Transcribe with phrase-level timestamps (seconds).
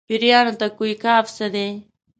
[0.07, 1.67] پېریانو ته کوه قاف څه دي.